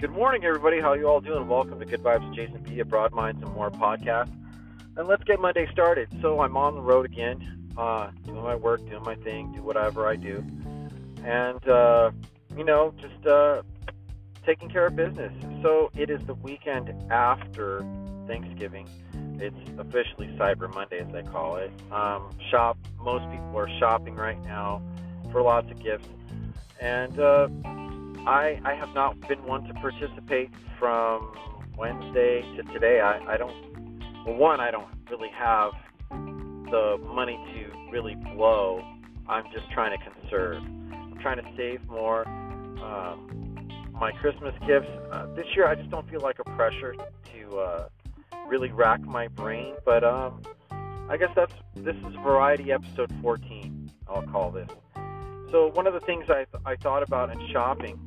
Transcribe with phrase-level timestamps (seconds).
[0.00, 0.80] Good morning, everybody.
[0.80, 1.46] How you all doing?
[1.46, 2.80] Welcome to Good Vibes, with Jason P.
[2.80, 4.32] A Broad Minds and More podcast.
[4.96, 6.08] And let's get Monday started.
[6.22, 10.08] So I'm on the road again, uh, doing my work, doing my thing, do whatever
[10.08, 10.42] I do,
[11.22, 12.12] and uh,
[12.56, 13.60] you know, just uh,
[14.46, 15.34] taking care of business.
[15.60, 17.84] So it is the weekend after
[18.26, 18.88] Thanksgiving.
[19.38, 21.70] It's officially Cyber Monday, as they call it.
[21.92, 22.78] Um, shop.
[23.02, 24.80] Most people are shopping right now
[25.30, 26.08] for lots of gifts,
[26.80, 27.48] and uh,
[28.26, 31.32] I, I have not been one to participate from
[31.76, 33.00] Wednesday to today.
[33.00, 35.72] I, I don't, well, one, I don't really have
[36.10, 38.84] the money to really blow.
[39.26, 40.62] I'm just trying to conserve.
[40.62, 42.28] I'm trying to save more.
[42.28, 47.58] Um, my Christmas gifts uh, this year, I just don't feel like a pressure to
[47.58, 47.88] uh,
[48.46, 49.74] really rack my brain.
[49.84, 50.42] But um,
[51.08, 53.90] I guess that's this is variety episode 14.
[54.08, 54.68] I'll call this.
[55.50, 57.98] So one of the things I, th- I thought about in shopping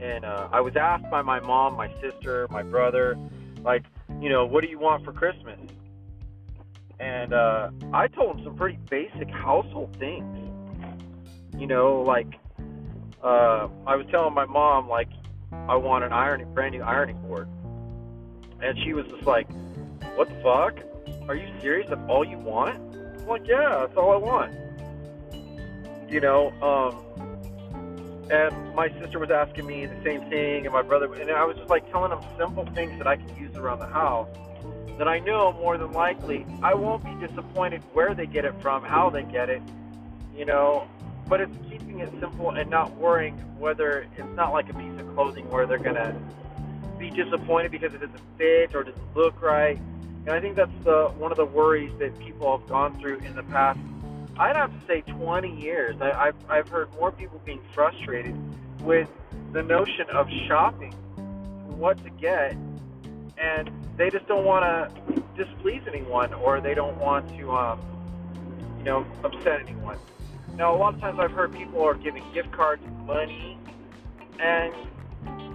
[0.00, 3.18] and uh, I was asked by my mom, my sister, my brother,
[3.62, 3.84] like,
[4.20, 5.58] you know, what do you want for Christmas?
[7.00, 10.24] And uh, I told them some pretty basic household things.
[11.58, 12.38] You know, like
[13.22, 15.08] uh, I was telling my mom, like,
[15.68, 17.48] I want an ironing, brand new ironing board,
[18.60, 19.48] and she was just like,
[20.16, 20.78] "What the fuck?
[21.28, 21.88] Are you serious?
[21.88, 22.76] That's all you want?"
[23.20, 24.52] I'm like, "Yeah, that's all I want."
[26.10, 27.23] You know, um,
[28.30, 31.56] and my sister was asking me the same thing, and my brother, and I was
[31.56, 34.28] just like telling them simple things that I can use around the house
[34.98, 38.82] that I know more than likely I won't be disappointed where they get it from,
[38.82, 39.62] how they get it,
[40.36, 40.88] you know.
[41.26, 45.14] But it's keeping it simple and not worrying whether it's not like a piece of
[45.14, 46.14] clothing where they're gonna
[46.98, 49.78] be disappointed because it doesn't fit or doesn't look right.
[50.26, 53.34] And I think that's the one of the worries that people have gone through in
[53.34, 53.80] the past
[54.38, 55.96] I'd have to say 20 years.
[56.00, 58.36] I, I've, I've heard more people being frustrated
[58.82, 59.08] with
[59.52, 60.92] the notion of shopping,
[61.78, 62.56] what to get,
[63.38, 67.80] and they just don't want to displease anyone or they don't want to, um,
[68.78, 69.98] you know, upset anyone.
[70.56, 73.58] Now, a lot of times I've heard people are giving gift cards money,
[74.40, 74.74] and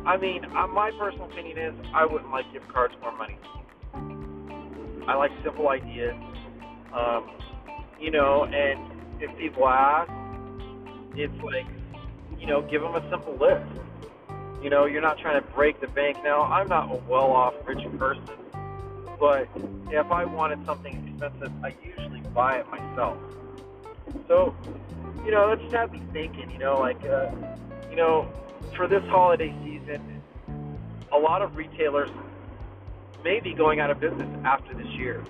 [0.06, 3.38] I mean, uh, my personal opinion is I wouldn't like gift cards or money.
[5.08, 6.16] I like simple ideas.
[6.94, 7.30] Um,
[8.00, 8.80] you know, and
[9.22, 10.12] if people ask,
[11.16, 11.66] it's like,
[12.40, 13.66] you know, give them a simple list.
[14.64, 16.18] You know, you're not trying to break the bank.
[16.24, 18.24] Now, I'm not a well-off rich person,
[19.20, 19.48] but
[19.90, 23.18] if I wanted something expensive, I usually buy it myself.
[24.28, 24.56] So,
[25.26, 26.50] you know, that just had me thinking.
[26.52, 27.32] You know, like, uh,
[27.90, 28.32] you know,
[28.76, 30.22] for this holiday season,
[31.12, 32.10] a lot of retailers
[33.24, 35.24] may be going out of business after this year.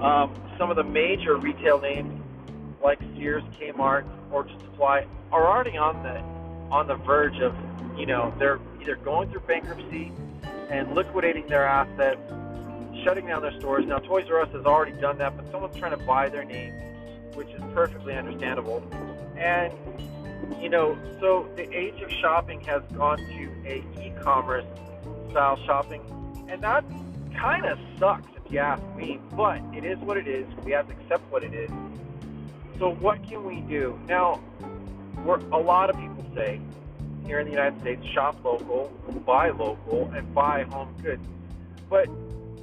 [0.00, 2.20] Um, some of the major retail names
[2.82, 6.20] like Sears, Kmart, Orchard Supply are already on the
[6.74, 7.54] on the verge of,
[7.98, 10.10] you know, they're either going through bankruptcy
[10.70, 12.18] and liquidating their assets,
[13.04, 13.84] shutting down their stores.
[13.86, 16.72] Now, Toys R Us has already done that, but someone's trying to buy their name,
[17.34, 18.82] which is perfectly understandable.
[19.36, 19.72] And
[20.60, 24.64] you know, so the age of shopping has gone to a e-commerce
[25.30, 26.02] style shopping,
[26.48, 26.84] and that
[27.34, 29.20] kind of sucks you ask me.
[29.32, 30.46] But it is what it is.
[30.64, 31.70] We have to accept what it is.
[32.78, 34.40] So what can we do now?
[35.24, 36.60] We're, a lot of people say
[37.26, 38.88] here in the United States, shop local,
[39.24, 41.24] buy local, and buy home goods.
[41.88, 42.06] But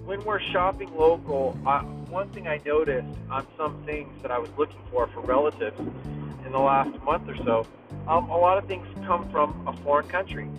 [0.06, 4.50] when we're shopping local, uh, one thing I noticed on some things that I was
[4.58, 7.66] looking for for relatives in the last month or so,
[8.08, 10.50] um, a lot of things come from a foreign country.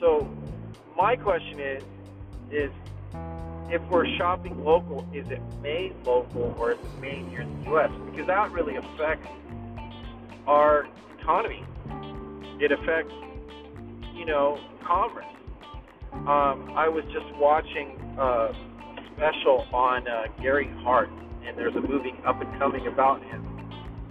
[0.00, 0.28] So
[0.96, 1.82] my question is,
[2.50, 2.70] is
[3.74, 7.70] if we're shopping local, is it made local or is it made here in the
[7.70, 7.90] U.S.?
[8.08, 9.26] Because that really affects
[10.46, 10.86] our
[11.18, 11.64] economy.
[12.60, 13.12] It affects,
[14.14, 15.26] you know, commerce.
[16.12, 18.54] Um, I was just watching a
[19.16, 21.10] special on uh, Gary Hart,
[21.44, 23.44] and there's a movie up and coming about him.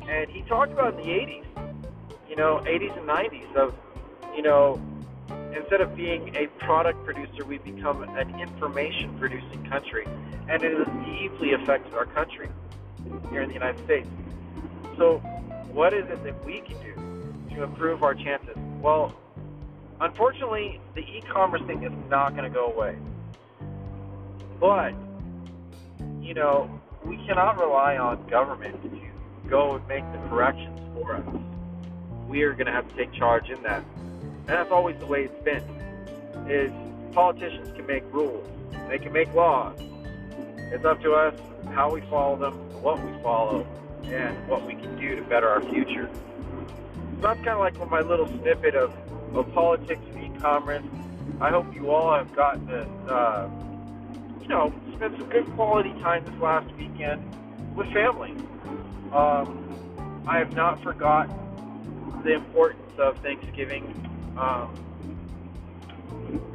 [0.10, 1.46] And he talked about the 80s,
[2.28, 3.74] you know, 80s and 90s of,
[4.36, 4.82] you know,
[5.56, 10.06] instead of being a product producer, we become an information producing country,
[10.50, 12.50] and it has deeply affected our country
[13.30, 14.08] here in the United States.
[14.98, 15.18] So,
[15.72, 18.56] what is it that we can do to improve our chances?
[18.82, 19.16] Well,
[20.00, 22.98] unfortunately, the e commerce thing is not going to go away.
[24.60, 24.94] But,
[26.22, 26.70] you know,
[27.06, 31.26] we cannot rely on government to go and make the corrections for us.
[32.28, 33.84] We are going to have to take charge in that.
[34.48, 35.64] And that's always the way it's been.
[36.50, 36.72] Is
[37.14, 38.48] politicians can make rules,
[38.90, 39.80] they can make laws.
[40.72, 41.34] It's up to us
[41.74, 43.66] how we follow them, what we follow,
[44.04, 46.10] and what we can do to better our future.
[47.16, 48.94] So that's kind of like my little snippet of,
[49.34, 50.84] of politics and e-commerce.
[51.40, 53.50] I hope you all have gotten to, uh,
[54.42, 57.24] you know, spend some good quality time this last weekend
[57.76, 58.32] with family.
[59.14, 61.34] Um, I have not forgotten
[62.24, 64.10] the importance of Thanksgiving.
[64.38, 64.74] Um,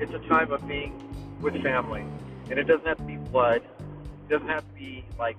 [0.00, 2.04] it's a time of being with family,
[2.50, 3.62] and it doesn't have to be blood.
[3.62, 5.38] It doesn't have to be like,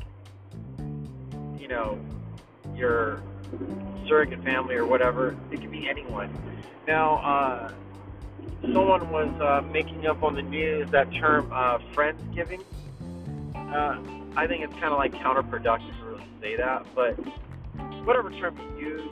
[1.57, 1.99] you know,
[2.75, 3.21] your
[4.07, 5.37] surrogate family or whatever.
[5.51, 6.35] It can be anyone.
[6.87, 7.73] Now, uh,
[8.61, 12.61] someone was uh, making up on the news that term uh, Friendsgiving.
[13.55, 14.01] Uh,
[14.35, 17.15] I think it's kind of like counterproductive to really say that, but
[18.05, 19.11] whatever term you use,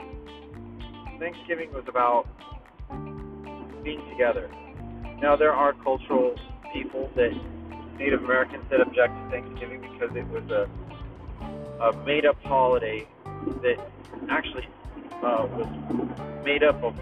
[1.18, 2.26] Thanksgiving was about
[3.82, 4.50] being together.
[5.20, 6.34] Now, there are cultural
[6.72, 7.32] people that
[7.98, 10.68] Native Americans that object to Thanksgiving because it was a,
[11.82, 13.06] a made up holiday
[13.62, 13.90] that
[14.30, 14.66] actually
[15.22, 16.94] uh, was made up of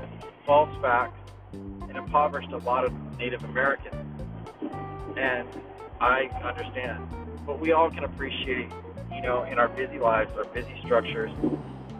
[0.46, 1.19] false facts
[1.52, 3.94] and impoverished a lot of Native Americans.
[5.17, 5.49] And
[6.00, 7.06] I understand.
[7.46, 8.70] But we all can appreciate,
[9.12, 11.31] you know, in our busy lives, our busy structures,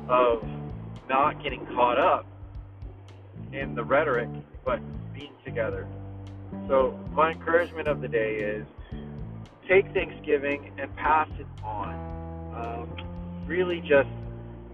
[0.09, 0.47] of
[1.09, 2.27] not getting caught up
[3.53, 4.29] in the rhetoric,
[4.67, 4.81] but
[5.15, 5.87] being together.
[6.69, 8.67] So, my encouragement of the day is
[9.69, 11.95] take Thanksgiving and pass it on.
[12.55, 14.09] Um, really just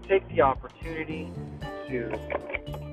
[0.09, 1.31] take the opportunity
[1.87, 2.11] to,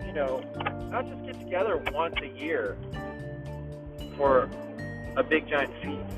[0.06, 0.43] you know,
[0.91, 2.76] not just get together once a year
[4.17, 4.50] for
[5.17, 6.17] a big giant feast.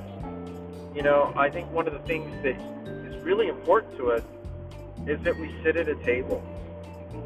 [0.94, 2.60] You know, I think one of the things that
[3.06, 4.22] is really important to us
[5.06, 6.42] is that we sit at a table.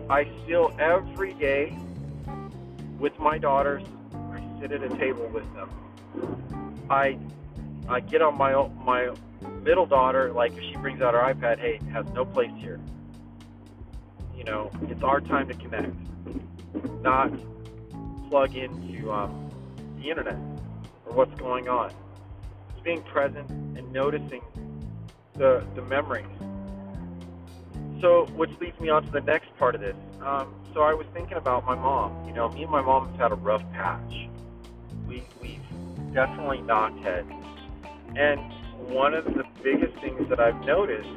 [0.09, 1.77] I still every day
[2.99, 3.83] with my daughters,
[4.33, 5.71] I sit at a table with them.
[6.89, 7.19] I
[7.89, 8.55] I get on my
[8.85, 9.11] my
[9.63, 12.81] middle daughter like if she brings out her iPad, hey, it has no place here.
[14.37, 15.95] You know, it's our time to connect,
[17.03, 17.33] not
[18.29, 19.51] plug into um,
[19.99, 20.39] the internet
[21.05, 21.91] or what's going on.
[22.71, 24.43] It's being present and noticing
[25.35, 26.27] the the memories.
[28.01, 29.97] So, which leads me on to the next part of this.
[30.21, 32.27] Um, so, I was thinking about my mom.
[32.27, 34.29] You know, me and my mom have had a rough patch.
[35.09, 35.63] We we've
[36.13, 37.31] definitely knocked heads,
[38.17, 38.41] and
[38.89, 41.09] one of the biggest things that I've noticed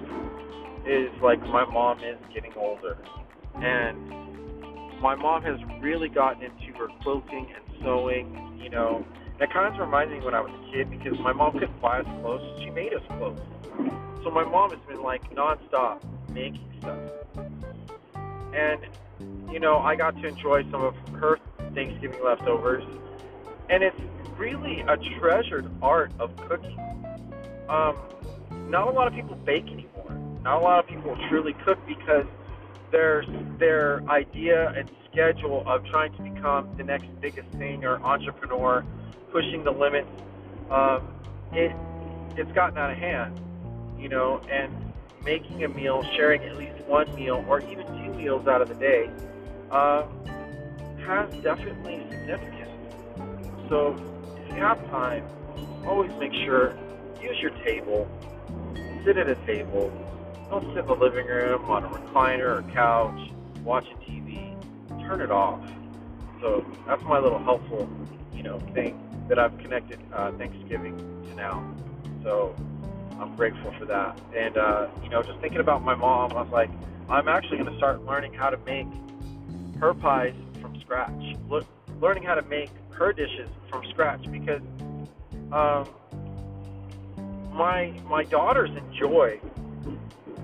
[0.86, 2.98] is like my mom is getting older,
[3.56, 4.10] and
[5.02, 8.58] my mom has really gotten into her quilting and sewing.
[8.62, 9.06] You know,
[9.40, 12.00] that kind of reminds me when I was a kid because my mom couldn't buy
[12.00, 13.40] us clothes; she made us clothes.
[14.24, 16.04] So my mom has been like nonstop
[16.34, 17.00] making stuff,
[18.54, 18.80] and
[19.52, 21.40] you know, I got to enjoy some of her
[21.74, 22.84] Thanksgiving leftovers,
[23.70, 24.00] and it's
[24.38, 26.80] really a treasured art of cooking.
[27.68, 27.98] Um,
[28.70, 30.18] not a lot of people bake anymore.
[30.44, 32.26] Not a lot of people truly cook because
[32.92, 33.24] their
[33.60, 38.86] their idea and schedule of trying to become the next biggest thing or entrepreneur,
[39.31, 40.10] pushing the limits,
[40.72, 41.08] um,
[41.52, 41.76] it
[42.38, 43.40] it's gotten out of hand,
[44.00, 44.72] you know, and
[45.24, 48.75] making a meal, sharing at least one meal or even two meals out of the
[48.75, 49.10] day,
[49.71, 50.06] uh,
[51.06, 52.69] has definitely significance.
[53.69, 53.95] So
[54.38, 55.25] if you have time,
[55.86, 56.77] always make sure
[57.21, 58.07] use your table,
[59.06, 59.92] sit at a table.
[60.50, 63.31] Don't sit in the living room on a recliner or couch
[63.63, 64.56] watching TV.
[65.07, 65.59] Turn it off.
[66.42, 67.90] So that's my little helpful,
[68.33, 71.76] you know, thing that I've connected uh, Thanksgiving to now.
[72.23, 72.56] So
[73.19, 74.19] I'm grateful for that.
[74.35, 76.69] And uh, you know, just thinking about my mom, I was like,
[77.09, 78.88] I'm actually going to start learning how to make
[79.80, 81.38] her pies from scratch.
[81.49, 81.66] Look,
[81.99, 84.61] learning how to make her dishes from scratch because
[85.52, 85.90] um,
[87.52, 89.40] my my daughters enjoy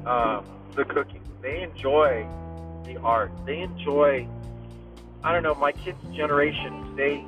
[0.06, 0.42] uh,
[0.76, 1.22] the cooking.
[1.42, 2.28] They enjoy
[2.86, 3.32] the art.
[3.46, 4.28] They enjoy.
[5.24, 5.56] I don't know.
[5.56, 7.24] My kids' generation, they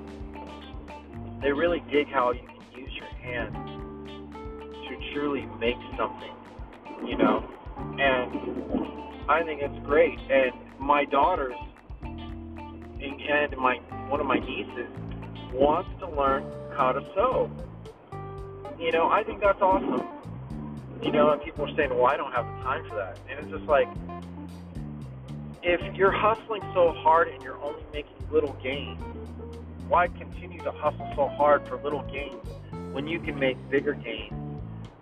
[1.42, 3.77] they really dig how you can use your hands
[5.18, 6.34] truly make something.
[7.04, 7.44] You know,
[8.00, 10.20] and I think it's great.
[10.30, 11.56] And my daughters
[12.04, 13.76] and, my
[14.10, 14.90] one of my nieces
[15.54, 16.44] wants to learn
[16.76, 17.52] how to sew.
[18.80, 20.08] You know, I think that's awesome.
[21.02, 23.40] You know, and people are saying, "Well, I don't have the time for that," and
[23.40, 23.88] it's just like,
[25.62, 29.02] if you're hustling so hard and you're only making little gains,
[29.88, 32.48] why continue to hustle so hard for little gains
[32.92, 34.47] when you can make bigger gains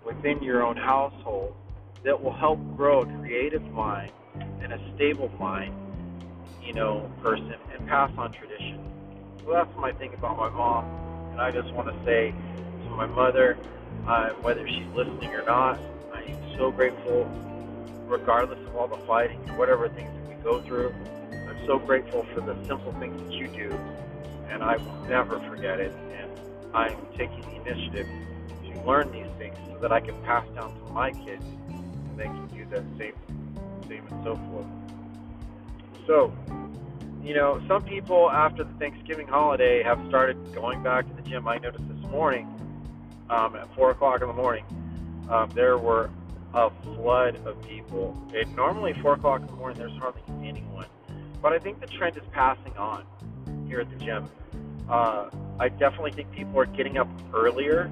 [0.06, 1.54] within your own household
[2.04, 4.12] that will help grow a creative mind
[4.62, 5.74] and a stable mind,
[6.62, 8.80] you know, person and pass on tradition.
[9.44, 10.84] So that's my thing about my mom,
[11.32, 12.32] and I just want to say
[12.84, 13.58] to my mother,
[14.06, 15.78] uh, whether she's listening or not,
[16.14, 17.28] I am so grateful,
[18.06, 20.94] regardless of all the fighting, and whatever things that we go through.
[21.32, 23.72] I'm so grateful for the simple things that you do,
[24.48, 25.92] and I will never forget it.
[25.92, 26.30] And
[26.72, 28.06] I'm taking the initiative
[28.86, 32.46] learn these things so that I can pass down to my kids, and they can
[32.46, 33.14] do the same,
[33.88, 34.66] same and so forth.
[36.06, 36.32] So,
[37.22, 41.48] you know, some people after the Thanksgiving holiday have started going back to the gym.
[41.48, 42.46] I noticed this morning
[43.28, 44.64] um, at four o'clock in the morning,
[45.28, 46.10] um, there were
[46.54, 48.16] a flood of people.
[48.32, 50.86] It normally four o'clock in the morning there's hardly anyone,
[51.42, 53.04] but I think the trend is passing on
[53.68, 54.30] here at the gym.
[54.88, 55.28] Uh,
[55.58, 57.90] I definitely think people are getting up earlier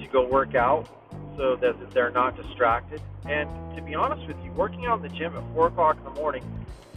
[0.00, 0.88] to go work out
[1.36, 3.00] so that they're not distracted.
[3.24, 6.04] And to be honest with you, working out in the gym at four o'clock in
[6.04, 6.44] the morning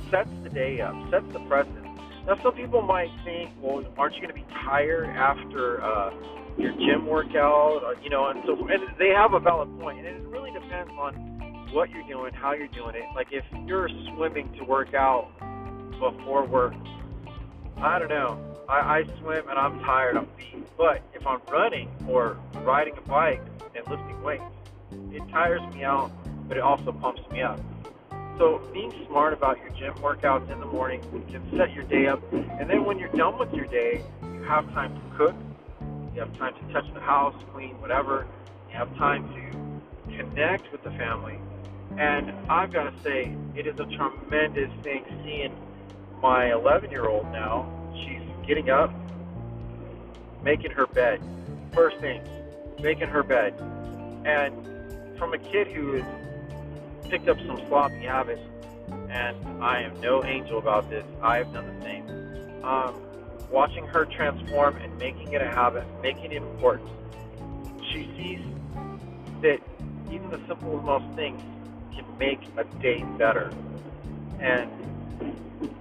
[0.10, 1.86] sets the day up, sets the precedent.
[2.28, 6.14] Now, some people might think, well, aren't you going to be tired after uh,
[6.58, 7.84] your gym workout?
[7.84, 10.92] Or, you know, and so and they have a valid point, and it really depends
[10.98, 11.14] on
[11.74, 13.04] what you're doing, how you're doing it.
[13.16, 15.32] Like if you're swimming to work out
[16.00, 16.76] before work,
[17.78, 18.53] I don't know.
[18.70, 20.66] I, I swim and I'm tired, I'm beat.
[20.78, 23.42] But if I'm running or riding a bike
[23.76, 24.44] and lifting weights,
[25.12, 26.12] it tires me out,
[26.48, 27.60] but it also pumps me up.
[28.38, 31.02] So being smart about your gym workouts in the morning
[31.32, 34.66] can set your day up, and then when you're done with your day, you have
[34.74, 35.36] time to cook,
[36.14, 38.28] you have time to touch the house, clean, whatever.
[38.70, 41.38] You have time to connect with the family.
[41.98, 45.56] And I've got to say, it is a tremendous thing seeing
[46.22, 47.83] my 11 year old now.
[48.46, 48.94] Getting up,
[50.44, 51.22] making her bed.
[51.74, 52.22] First thing,
[52.80, 53.54] making her bed.
[54.26, 56.06] And from a kid who has
[57.10, 58.42] picked up some sloppy habits,
[59.10, 62.64] and I am no angel about this, I have done the same.
[62.64, 62.96] Um,
[63.50, 66.90] watching her transform and making it a habit, making it important.
[67.92, 68.42] She sees
[69.42, 69.60] that
[70.12, 71.42] even the simplest most things
[71.94, 73.52] can make a day better.
[74.40, 74.70] And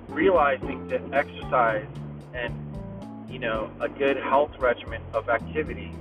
[0.09, 1.87] realizing that exercise
[2.35, 5.93] and you know a good health regimen of activity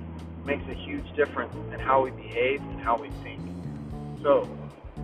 [0.45, 3.39] makes a huge difference in how we behave and how we think.
[4.23, 4.47] So,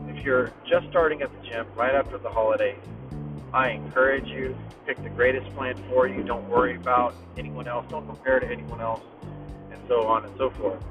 [0.08, 2.80] if you're just starting at the gym right after the holidays,
[3.54, 4.56] I encourage you
[4.86, 6.24] pick the greatest plan for you.
[6.24, 7.86] Don't worry about anyone else.
[7.90, 9.04] Don't compare to anyone else,
[9.72, 10.82] and so on and so forth.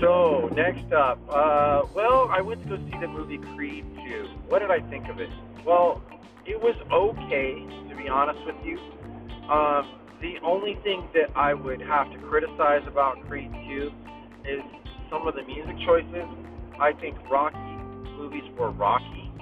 [0.00, 4.28] So next up, uh, well, I went to go see the movie Creed 2.
[4.48, 5.30] What did I think of it?
[5.64, 6.02] Well,
[6.46, 7.54] it was okay,
[7.88, 8.78] to be honest with you.
[9.50, 9.88] Um,
[10.20, 13.92] the only thing that I would have to criticize about Creed 2
[14.44, 14.60] is
[15.10, 16.28] some of the music choices.
[16.80, 17.58] I think Rocky
[18.16, 19.32] movies were rocky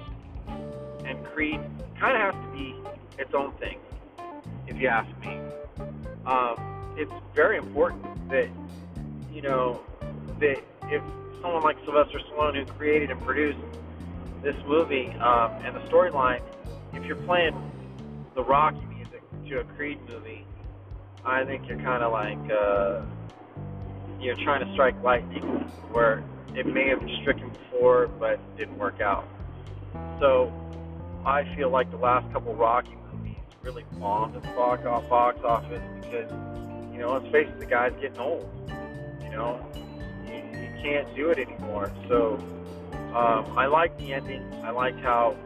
[1.04, 1.60] and Creed
[1.98, 2.74] kind of has to be
[3.18, 3.78] its own thing,
[4.66, 5.38] if you ask me.
[6.26, 8.48] Um, it's very important that
[9.32, 9.80] you know
[10.38, 11.02] that if
[11.42, 13.58] someone like Sylvester Stallone, who created and produced
[14.42, 16.40] this movie um, and the storyline,
[16.92, 17.54] if you're playing
[18.34, 20.46] the Rocky music to a Creed movie,
[21.24, 23.02] I think you're kind of like uh,
[24.20, 25.42] you're trying to strike lightning,
[25.92, 29.26] where it may have stricken before but didn't work out.
[30.18, 30.52] So
[31.24, 34.82] I feel like the last couple Rocky movies really bombed at the box,
[35.44, 36.30] office because,
[36.92, 38.48] you know, let's face it, the guy's getting old.
[39.22, 39.66] You know,
[40.26, 41.92] you, you can't do it anymore.
[42.08, 42.34] So
[43.14, 44.42] um, I liked the ending.
[44.64, 45.36] I liked how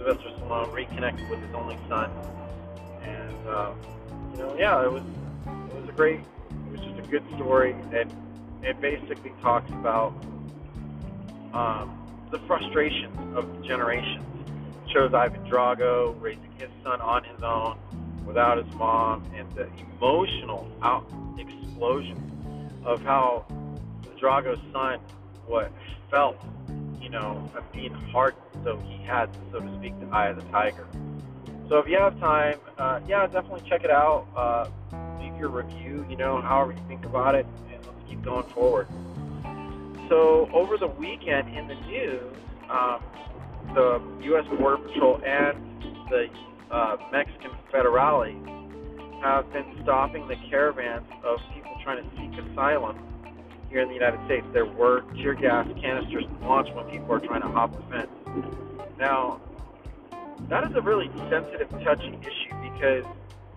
[0.00, 2.10] Sylvester Stallone reconnected with his only son,
[3.02, 3.72] and uh,
[4.32, 5.02] you know, yeah, it was
[5.46, 8.10] it was a great, it was just a good story, and
[8.62, 10.14] it basically talks about
[11.52, 14.24] um, the frustrations of the generation.
[14.90, 17.78] Shows Ivan Drago raising his son on his own
[18.24, 21.04] without his mom, and the emotional out
[21.38, 23.44] explosion of how
[24.18, 24.98] Drago's son
[25.46, 25.70] what
[26.10, 26.36] felt,
[27.10, 30.48] you know, of being hardened, so he had, so to speak, the eye of the
[30.52, 30.86] tiger.
[31.68, 34.28] So if you have time, uh, yeah, definitely check it out.
[34.36, 34.68] Uh,
[35.20, 38.86] leave your review, you know, however you think about it, and let's keep going forward.
[40.08, 42.36] So over the weekend in the news,
[42.70, 43.02] um,
[43.74, 44.46] the U.S.
[44.56, 46.28] Border Patrol and the
[46.70, 52.96] uh, Mexican federales have been stopping the caravans of people trying to seek asylum
[53.70, 54.46] here in the United States.
[54.52, 58.10] There were tear gas canisters launched when people are trying to hop the fence.
[58.98, 59.40] Now,
[60.48, 63.04] that is a really sensitive, touchy issue because,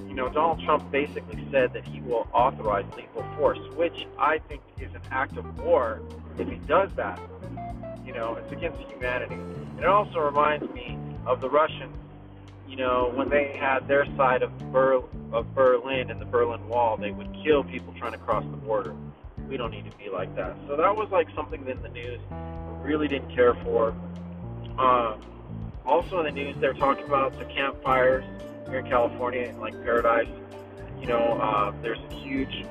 [0.07, 4.61] you know, Donald Trump basically said that he will authorize lethal force, which I think
[4.79, 6.01] is an act of war
[6.37, 7.19] if he does that.
[8.05, 9.35] You know, it's against humanity.
[9.35, 11.95] And it also reminds me of the Russians,
[12.67, 16.97] you know, when they had their side of, Ber- of Berlin and the Berlin Wall,
[16.97, 18.93] they would kill people trying to cross the border.
[19.53, 20.55] We don't need to be like that.
[20.67, 22.19] So that was like something in the news
[22.81, 23.95] really didn't care for.
[24.79, 25.15] Uh,
[25.85, 28.25] also in the news, they're talking about the campfires
[28.67, 30.27] here in California, like Paradise.
[30.99, 32.65] You know, uh, there's a huge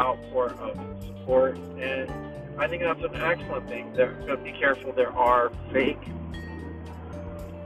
[0.00, 2.10] outpour of support, and
[2.58, 3.92] I think that's an excellent thing.
[3.92, 4.90] They're to be careful.
[4.94, 6.00] There are fake.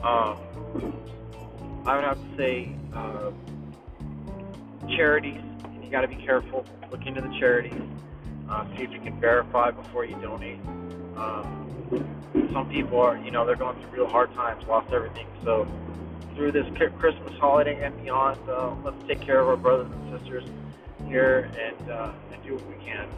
[0.03, 0.39] Um,
[1.87, 3.31] I would have to say uh,
[4.89, 5.41] charities.
[5.85, 6.65] You got to be careful.
[6.91, 7.81] Look into the charities.
[8.49, 10.61] Uh, see if you can verify before you donate.
[11.17, 11.67] Um,
[12.53, 15.26] some people are, you know, they're going through real hard times, lost everything.
[15.45, 15.67] So
[16.35, 16.67] through this
[16.99, 20.45] Christmas holiday and beyond, uh, let's take care of our brothers and sisters
[21.09, 23.09] here and uh, and do what we can.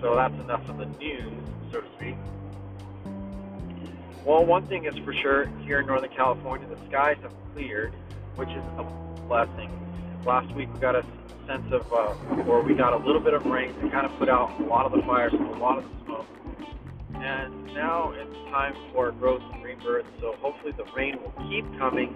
[0.00, 1.32] So that's enough of the news,
[1.70, 2.16] so to speak.
[4.24, 7.92] Well, one thing is for sure here in Northern California, the skies have cleared,
[8.36, 8.84] which is a
[9.28, 9.70] blessing.
[10.24, 11.04] Last week we got a
[11.46, 14.28] sense of, uh, or we got a little bit of rain to kind of put
[14.28, 16.26] out a lot of the fires and a lot of the smoke.
[17.14, 20.06] And now it's time for growth and rebirth.
[20.20, 22.14] So hopefully the rain will keep coming,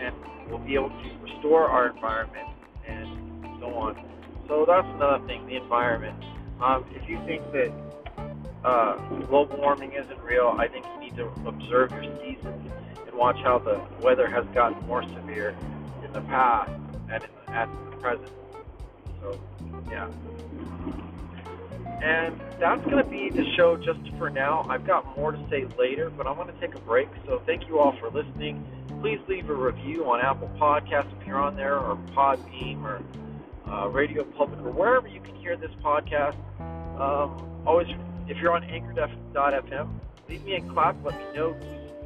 [0.00, 0.14] and
[0.48, 2.48] we'll be able to restore our environment
[2.86, 3.96] and so on.
[4.48, 6.16] So that's another thing, the environment.
[6.60, 7.72] Um, if you think that
[8.64, 8.96] uh,
[9.26, 12.70] global warming isn't real, I think you need to observe your seasons
[13.06, 15.54] and watch how the weather has gotten more severe
[16.04, 16.70] in the past
[17.10, 18.30] and in the, at the present.
[19.20, 19.40] So,
[19.90, 20.08] yeah.
[22.02, 24.64] And that's going to be the show just for now.
[24.68, 27.08] I've got more to say later, but I want to take a break.
[27.26, 28.64] So thank you all for listening.
[29.00, 33.02] Please leave a review on Apple Podcasts if you're on there, or Podbean, or
[33.70, 36.36] uh, Radio Public, or wherever you can hear this podcast.
[37.00, 37.88] Um, always,
[38.28, 39.88] if you're on Anchor.fm,
[40.28, 40.96] leave me a clap.
[41.04, 41.56] Let me know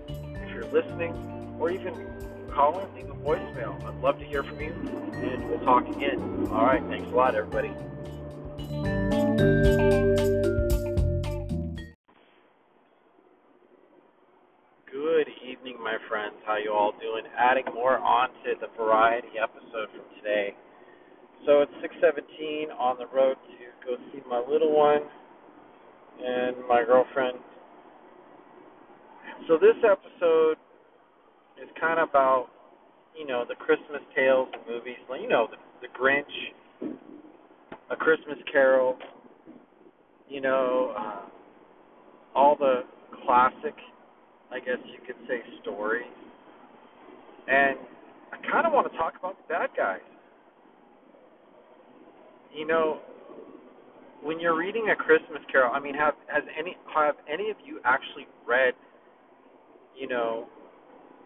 [0.09, 1.12] if you're listening,
[1.59, 1.95] or even
[2.52, 3.83] call in, leave voicemail.
[3.85, 6.49] I'd love to hear from you, and we'll talk again.
[6.50, 7.73] All right, thanks a lot, everybody.
[14.91, 16.35] Good evening, my friends.
[16.45, 17.25] How you all doing?
[17.38, 20.55] Adding more onto the variety episode from today.
[21.46, 25.03] So it's 6:17 on the road to go see my little one
[26.25, 27.38] and my girlfriend.
[29.49, 30.59] So this episode
[31.61, 32.49] is kind of about,
[33.18, 34.96] you know, the Christmas tales and movies.
[35.20, 36.25] You know, the, the Grinch,
[37.90, 38.96] A Christmas Carol.
[40.29, 41.20] You know, uh,
[42.35, 42.83] all the
[43.25, 43.75] classic,
[44.51, 46.07] I guess you could say, stories.
[47.48, 47.77] And
[48.33, 50.01] I kind of want to talk about the bad guys
[52.55, 52.98] you know,
[54.22, 57.81] when you're reading a Christmas Carol, I mean, have has any have any of you
[57.85, 58.75] actually read,
[59.98, 60.46] you know,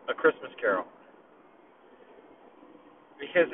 [0.09, 0.85] a Christmas Carol?
[3.21, 3.49] Because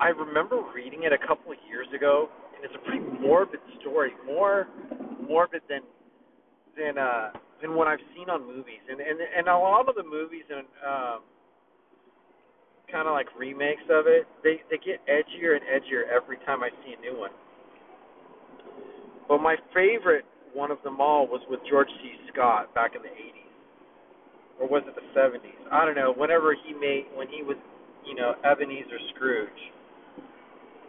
[0.00, 4.12] I remember reading it a couple of years ago, and it's a pretty morbid story,
[4.26, 4.68] more
[5.28, 5.80] morbid than
[6.76, 10.02] than uh than what I've seen on movies, and and and a lot of the
[10.02, 11.20] movies and um
[12.90, 16.70] kind of like remakes of it, they they get edgier and edgier every time I
[16.84, 17.30] see a new one.
[19.28, 22.12] But my favorite one of them all was with George C.
[22.32, 23.52] Scott back in the 80s,
[24.60, 25.72] or was it the 70s?
[25.72, 26.12] I don't know.
[26.12, 27.56] Whenever he made when he was,
[28.06, 29.50] you know, Ebenezer Scrooge,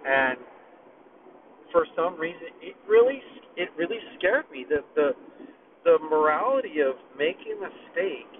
[0.06, 0.38] and
[1.71, 3.21] for some reason it really
[3.58, 4.65] it really scared me.
[4.67, 5.12] The the
[5.84, 8.32] the morality of making a mistake,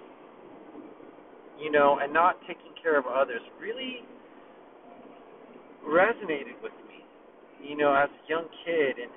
[1.60, 4.00] you know, and not taking care of others really
[5.86, 7.04] resonated with me,
[7.62, 8.96] you know, as a young kid.
[9.02, 9.12] And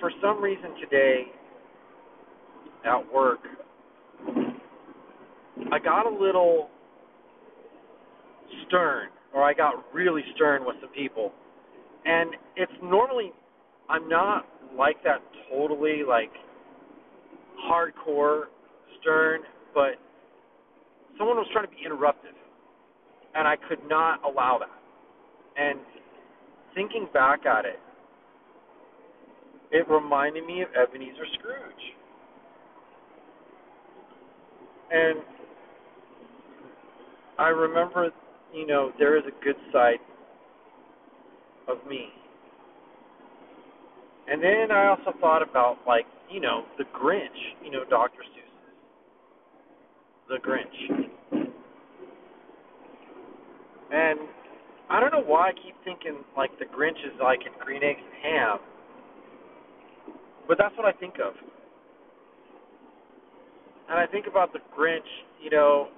[0.00, 1.26] for some reason today
[2.84, 3.40] at work,
[5.72, 6.68] I got a little
[8.66, 11.32] stern, or I got really stern with some people.
[12.04, 13.32] And it's normally,
[13.88, 16.30] I'm not like that totally, like,
[17.70, 18.44] hardcore
[19.00, 19.40] stern,
[19.74, 19.94] but
[21.18, 22.36] someone was trying to be interruptive,
[23.34, 24.68] and I could not allow that.
[25.60, 25.80] And
[26.74, 27.80] thinking back at it,
[29.72, 31.94] it reminded me of Ebenezer Scrooge.
[34.92, 35.18] And
[37.38, 38.10] I remember,
[38.54, 39.98] you know, there is a good side
[41.68, 42.08] of me.
[44.28, 48.18] And then I also thought about, like, you know, the Grinch, you know, Dr.
[48.18, 48.50] Seuss's
[50.28, 51.46] The Grinch.
[53.92, 54.18] And
[54.90, 58.00] I don't know why I keep thinking like the Grinch is like in green eggs
[58.02, 58.58] and ham,
[60.48, 61.34] but that's what I think of.
[63.88, 65.06] And I think about the Grinch,
[65.40, 65.88] you know,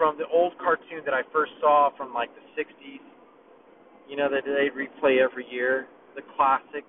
[0.00, 3.04] from the old cartoon that I first saw from like the 60s,
[4.08, 6.88] you know, that they replay every year, the classic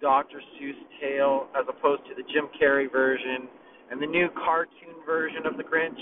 [0.00, 0.40] Dr.
[0.56, 3.48] Seuss tale, as opposed to the Jim Carrey version
[3.90, 6.00] and the new cartoon version of the Grinch,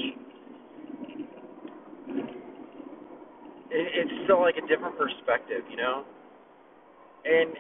[3.73, 6.05] it, it's still like a different perspective, you know.
[7.25, 7.55] And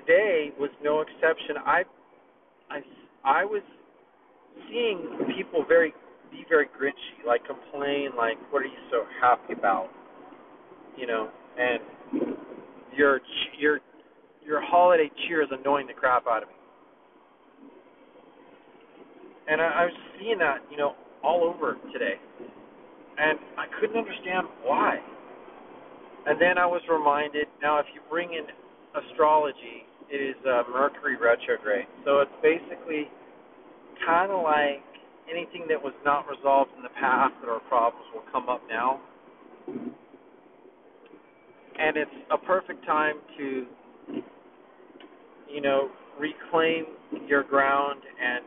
[0.00, 1.56] today was no exception.
[1.66, 1.82] I,
[2.70, 2.80] I,
[3.26, 3.62] I was
[4.70, 5.92] seeing people very
[6.30, 9.88] be very grinchy, like complain, like, "What are you so happy about?"
[10.96, 11.80] You know, and
[12.94, 13.20] your
[13.58, 13.80] your
[14.44, 16.54] your holiday cheer is annoying the crap out of me.
[19.48, 22.14] And I, I was seeing that, you know, all over today,
[23.18, 24.98] and I couldn't understand why.
[26.26, 27.46] And then I was reminded.
[27.62, 28.46] Now, if you bring in
[28.94, 33.08] astrology, it is uh, Mercury retrograde, so it's basically
[34.04, 34.82] kind of like
[35.30, 39.00] anything that was not resolved in the past that are problems will come up now.
[41.78, 43.66] And it's a perfect time to,
[45.52, 46.86] you know, reclaim
[47.26, 48.44] your ground and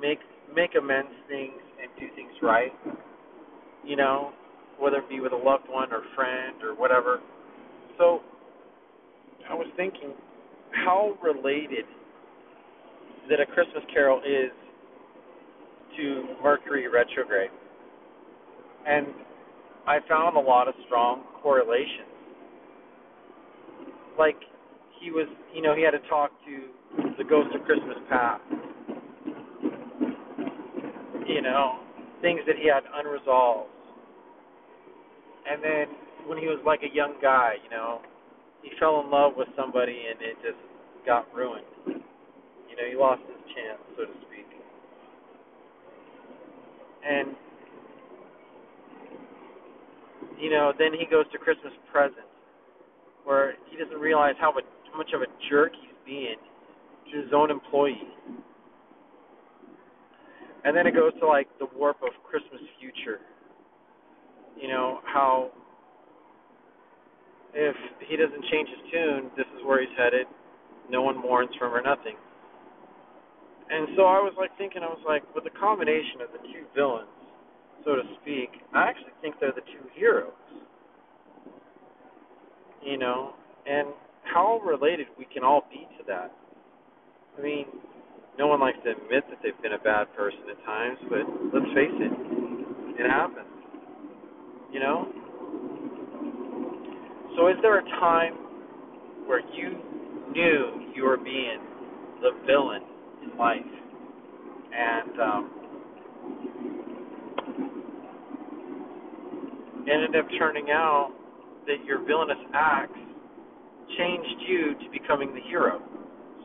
[0.00, 0.18] make
[0.54, 2.72] make amends things and do things right.
[3.84, 4.32] You know,
[4.78, 7.20] whether it be with a loved one or friend or whatever.
[7.98, 8.20] So
[9.48, 10.12] I was thinking
[10.72, 11.84] how related
[13.30, 14.50] that a Christmas carol is
[15.96, 17.50] to Mercury retrograde.
[18.86, 19.06] And
[19.86, 22.08] I found a lot of strong correlations.
[24.18, 24.36] Like
[25.00, 28.42] he was, you know, he had to talk to the ghost of Christmas past.
[31.26, 31.80] You know,
[32.20, 33.70] things that he had unresolved.
[35.50, 35.86] And then
[36.26, 38.00] when he was like a young guy, you know,
[38.62, 40.60] he fell in love with somebody and it just
[41.06, 41.66] got ruined.
[41.86, 44.33] You know, he lost his chance, so to speak.
[47.06, 47.36] And
[50.38, 52.26] you know, then he goes to Christmas present,
[53.24, 54.64] where he doesn't realize how much,
[55.14, 56.36] of a jerk he's being
[57.10, 58.08] to his own employee.
[60.64, 63.20] And then it goes to like the warp of Christmas future.
[64.60, 65.50] You know, how
[67.54, 67.76] if
[68.08, 70.26] he doesn't change his tune, this is where he's headed.
[70.90, 72.16] No one mourns from or nothing.
[73.70, 76.64] And so I was like thinking, I was like, with the combination of the two
[76.74, 77.08] villains,
[77.84, 80.32] so to speak, I actually think they're the two heroes.
[82.84, 83.32] You know,
[83.66, 83.88] and
[84.24, 86.32] how related we can all be to that.
[87.38, 87.66] I mean,
[88.38, 91.72] no one likes to admit that they've been a bad person at times, but let's
[91.74, 92.12] face it,
[93.00, 93.48] it happens.
[94.72, 95.08] You know?
[97.36, 98.34] So is there a time
[99.26, 99.78] where you
[100.32, 101.58] knew you were being
[102.20, 102.82] the villain
[103.30, 103.60] in life.
[104.76, 105.50] And um,
[109.90, 111.12] ended up turning out
[111.66, 112.98] that your villainous acts
[113.98, 115.80] changed you to becoming the hero.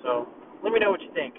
[0.04, 0.28] So
[0.63, 1.36] let me know what you think.